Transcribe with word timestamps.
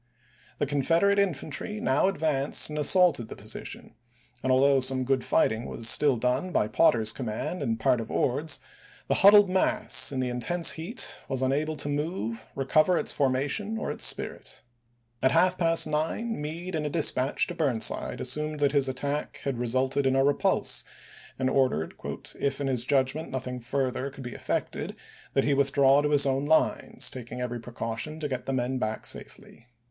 The 0.57 0.65
Confederate 0.65 1.19
infantry 1.19 1.79
now 1.79 2.07
advanced 2.07 2.69
and 2.71 2.79
as 2.79 2.89
saulted 2.89 3.27
the 3.27 3.35
position, 3.35 3.93
and 4.41 4.51
although 4.51 4.79
some 4.79 5.03
good 5.03 5.23
fight 5.23 5.51
ing 5.51 5.65
was 5.65 5.87
still 5.87 6.17
done 6.17 6.51
by 6.51 6.67
Potter's 6.67 7.11
command 7.11 7.61
and 7.61 7.79
part 7.79 8.01
of 8.01 8.09
Ord's, 8.09 8.59
the 9.07 9.13
huddled 9.21 9.47
mass, 9.47 10.11
in 10.11 10.19
the 10.19 10.29
intense 10.29 10.71
heat, 10.71 11.21
was 11.29 11.43
unable 11.43 11.75
to 11.75 11.87
move, 11.87 12.47
recover 12.55 12.97
its 12.97 13.11
formation, 13.11 13.77
or 13.77 13.91
its 13.91 14.03
spirit. 14.03 14.63
July 15.21 15.27
30,1864. 15.29 15.29
At 15.29 15.31
half 15.33 15.57
past 15.59 15.85
nine 15.85 16.41
Meade 16.41 16.73
in 16.73 16.83
a 16.83 16.89
dispatch 16.89 17.45
to 17.45 17.53
Burnside 17.53 18.19
assumed 18.19 18.59
that 18.59 18.71
his 18.71 18.89
attack 18.89 19.37
had 19.43 19.59
resulted 19.59 20.07
in 20.07 20.15
a 20.15 20.23
repulse, 20.23 20.83
and 21.37 21.47
ordered" 21.47 21.93
if, 22.39 22.59
in 22.59 22.65
his 22.65 22.85
judgment, 22.85 23.29
nothing 23.29 23.59
further 23.59 24.09
could 24.09 24.23
be 24.23 24.33
effected 24.33 24.95
that 25.35 25.43
he 25.43 25.53
withdraw 25.53 26.01
to 26.01 26.09
his 26.09 26.25
own 26.25 26.45
lines, 26.47 27.07
taking 27.11 27.39
every 27.39 27.59
precaution 27.59 28.19
to 28.19 28.27
get 28.27 28.47
the 28.47 28.51
men 28.53 28.79
back 28.79 29.05
safely." 29.05 29.67